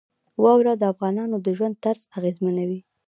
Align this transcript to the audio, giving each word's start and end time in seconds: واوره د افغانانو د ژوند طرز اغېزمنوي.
واوره 0.43 0.73
د 0.77 0.83
افغانانو 0.93 1.35
د 1.45 1.47
ژوند 1.57 1.75
طرز 1.83 2.01
اغېزمنوي. 2.17 2.79